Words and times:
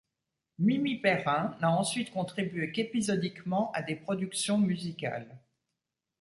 Mimi 0.57 0.95
Perrin 0.97 1.55
n'a 1.61 1.69
ensuite 1.69 2.09
contribué 2.09 2.71
qu'épisodiquement 2.71 3.71
à 3.73 3.83
des 3.83 3.95
productions 3.95 4.57
musicales. 4.57 5.37